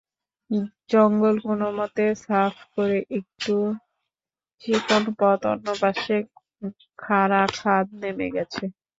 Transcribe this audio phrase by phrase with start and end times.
[0.89, 3.55] জঙ্গল কোনোমতে সাফ করে একটু
[4.61, 6.15] চিকন পথ, অন্যপাশে
[6.99, 8.63] খাড়া খাদ নেমে গেছে।